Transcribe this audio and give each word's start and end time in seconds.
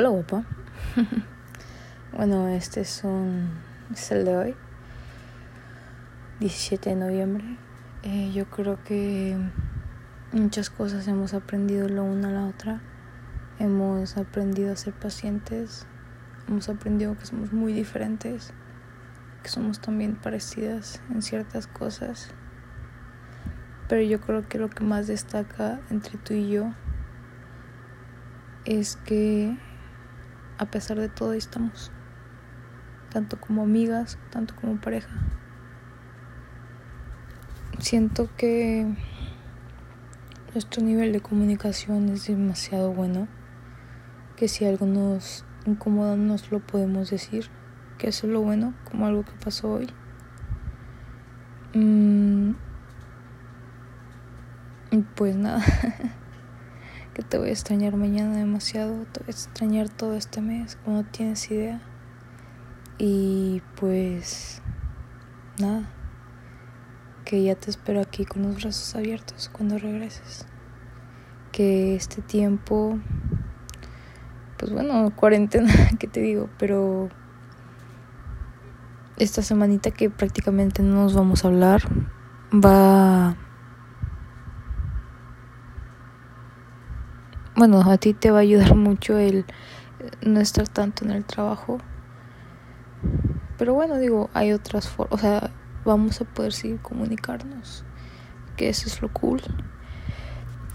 Hola 0.00 0.08
guapa. 0.10 0.44
bueno, 2.12 2.46
este 2.46 2.82
es 2.82 3.02
un 3.02 3.50
es 3.92 4.12
el 4.12 4.24
de 4.24 4.36
hoy, 4.36 4.54
17 6.38 6.90
de 6.90 6.94
noviembre. 6.94 7.44
Eh, 8.04 8.30
yo 8.32 8.48
creo 8.48 8.78
que 8.84 9.36
muchas 10.30 10.70
cosas 10.70 11.08
hemos 11.08 11.34
aprendido 11.34 11.88
la 11.88 12.02
una 12.02 12.28
a 12.28 12.30
la 12.30 12.46
otra. 12.46 12.80
Hemos 13.58 14.16
aprendido 14.16 14.72
a 14.72 14.76
ser 14.76 14.92
pacientes. 14.92 15.84
Hemos 16.46 16.68
aprendido 16.68 17.18
que 17.18 17.26
somos 17.26 17.52
muy 17.52 17.72
diferentes, 17.72 18.52
que 19.42 19.48
somos 19.48 19.80
también 19.80 20.14
parecidas 20.14 21.02
en 21.10 21.22
ciertas 21.22 21.66
cosas. 21.66 22.30
Pero 23.88 24.02
yo 24.02 24.20
creo 24.20 24.46
que 24.48 24.58
lo 24.58 24.70
que 24.70 24.84
más 24.84 25.08
destaca 25.08 25.80
entre 25.90 26.18
tú 26.18 26.34
y 26.34 26.50
yo 26.50 26.72
es 28.64 28.94
que 28.94 29.58
a 30.58 30.66
pesar 30.66 30.98
de 30.98 31.08
todo 31.08 31.32
estamos, 31.32 31.90
tanto 33.10 33.40
como 33.40 33.62
amigas, 33.62 34.18
tanto 34.30 34.54
como 34.56 34.80
pareja. 34.80 35.08
Siento 37.78 38.28
que 38.36 38.86
nuestro 40.52 40.82
nivel 40.82 41.12
de 41.12 41.20
comunicación 41.20 42.08
es 42.08 42.26
demasiado 42.26 42.92
bueno, 42.92 43.28
que 44.36 44.48
si 44.48 44.64
algo 44.64 44.86
nos 44.86 45.44
incomoda 45.64 46.16
nos 46.16 46.50
lo 46.50 46.60
podemos 46.60 47.10
decir, 47.10 47.48
que 47.98 48.08
eso 48.08 48.26
es 48.26 48.32
lo 48.32 48.40
bueno, 48.42 48.74
como 48.84 49.06
algo 49.06 49.24
que 49.24 49.32
pasó 49.42 49.72
hoy. 49.72 49.88
Mm, 51.74 52.52
pues 55.14 55.36
nada. 55.36 55.62
que 57.18 57.24
te 57.24 57.36
voy 57.36 57.48
a 57.48 57.52
extrañar 57.52 57.96
mañana 57.96 58.36
demasiado, 58.36 59.04
te 59.12 59.18
voy 59.18 59.26
a 59.26 59.30
extrañar 59.32 59.88
todo 59.88 60.14
este 60.14 60.40
mes, 60.40 60.78
como 60.84 60.98
no 60.98 61.04
tienes 61.04 61.50
idea. 61.50 61.80
Y 62.96 63.60
pues 63.74 64.62
nada, 65.58 65.90
que 67.24 67.42
ya 67.42 67.56
te 67.56 67.70
espero 67.70 68.00
aquí 68.00 68.24
con 68.24 68.42
los 68.42 68.62
brazos 68.62 68.94
abiertos 68.94 69.50
cuando 69.52 69.78
regreses. 69.78 70.46
Que 71.50 71.96
este 71.96 72.22
tiempo, 72.22 73.00
pues 74.56 74.72
bueno, 74.72 75.12
cuarentena, 75.16 75.72
que 75.98 76.06
te 76.06 76.20
digo, 76.20 76.48
pero 76.56 77.08
esta 79.16 79.42
semanita 79.42 79.90
que 79.90 80.08
prácticamente 80.08 80.84
no 80.84 81.02
nos 81.02 81.14
vamos 81.14 81.44
a 81.44 81.48
hablar 81.48 81.82
va 82.54 83.36
bueno, 87.58 87.80
a 87.80 87.98
ti 87.98 88.14
te 88.14 88.30
va 88.30 88.38
a 88.38 88.42
ayudar 88.42 88.74
mucho 88.76 89.18
el 89.18 89.44
no 90.22 90.40
estar 90.40 90.68
tanto 90.68 91.04
en 91.04 91.10
el 91.10 91.24
trabajo. 91.24 91.78
Pero 93.58 93.74
bueno, 93.74 93.98
digo, 93.98 94.30
hay 94.32 94.52
otras 94.52 94.88
formas, 94.88 95.18
o 95.18 95.18
sea, 95.20 95.50
vamos 95.84 96.20
a 96.20 96.24
poder 96.24 96.52
seguir 96.52 96.78
comunicarnos, 96.78 97.84
que 98.56 98.68
eso 98.68 98.86
es 98.86 99.02
lo 99.02 99.12
cool. 99.12 99.42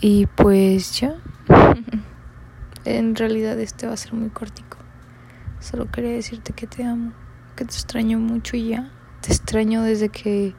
Y 0.00 0.26
pues 0.26 1.00
ya, 1.00 1.16
en 2.84 3.16
realidad 3.16 3.58
este 3.58 3.88
va 3.88 3.94
a 3.94 3.96
ser 3.96 4.14
muy 4.14 4.30
cortico. 4.30 4.78
Solo 5.58 5.90
quería 5.90 6.12
decirte 6.12 6.52
que 6.52 6.68
te 6.68 6.84
amo, 6.84 7.12
que 7.56 7.64
te 7.64 7.72
extraño 7.72 8.20
mucho 8.20 8.56
y 8.56 8.68
ya. 8.68 8.92
Te 9.20 9.32
extraño 9.32 9.82
desde 9.82 10.10
que 10.10 10.54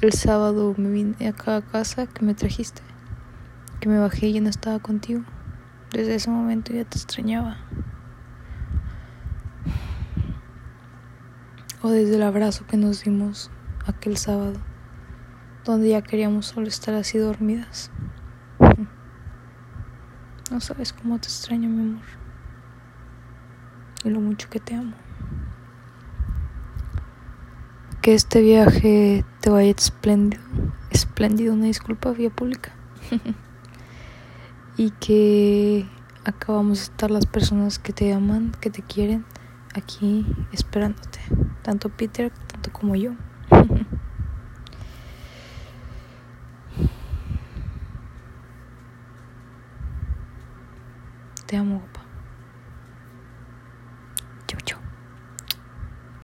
el 0.00 0.12
sábado 0.12 0.74
me 0.76 0.90
vine 0.90 1.28
acá 1.28 1.58
a 1.58 1.62
casa, 1.62 2.08
que 2.08 2.24
me 2.24 2.34
trajiste, 2.34 2.82
que 3.78 3.88
me 3.88 4.00
bajé 4.00 4.26
y 4.26 4.32
ya 4.32 4.40
no 4.40 4.48
estaba 4.48 4.80
contigo. 4.80 5.22
Desde 5.94 6.16
ese 6.16 6.28
momento 6.28 6.72
ya 6.72 6.84
te 6.84 6.98
extrañaba. 6.98 7.56
O 11.82 11.90
desde 11.90 12.16
el 12.16 12.24
abrazo 12.24 12.66
que 12.66 12.76
nos 12.76 13.04
dimos 13.04 13.48
aquel 13.86 14.16
sábado, 14.16 14.58
donde 15.64 15.90
ya 15.90 16.02
queríamos 16.02 16.46
solo 16.46 16.66
estar 16.66 16.94
así 16.94 17.18
dormidas. 17.18 17.92
No 20.50 20.60
sabes 20.60 20.92
cómo 20.92 21.18
te 21.18 21.28
extraño, 21.28 21.70
mi 21.70 21.80
amor. 21.80 22.04
Y 24.04 24.10
lo 24.10 24.20
mucho 24.20 24.50
que 24.50 24.60
te 24.60 24.74
amo. 24.74 24.94
Que 28.02 28.14
este 28.14 28.42
viaje 28.42 29.24
te 29.40 29.50
vaya 29.50 29.70
espléndido. 29.70 30.42
Espléndido, 30.90 31.54
una 31.54 31.64
disculpa 31.64 32.10
vía 32.10 32.30
pública. 32.30 32.72
y 34.76 34.90
que 34.90 35.86
acabamos 36.24 36.78
de 36.78 36.84
estar 36.84 37.10
las 37.10 37.26
personas 37.26 37.78
que 37.78 37.92
te 37.92 38.12
aman, 38.12 38.52
que 38.60 38.70
te 38.70 38.82
quieren, 38.82 39.24
aquí 39.74 40.26
esperándote, 40.52 41.20
tanto 41.62 41.88
Peter, 41.88 42.32
tanto 42.46 42.72
como 42.72 42.96
yo. 42.96 43.12
te 51.46 51.56
amo. 51.56 51.82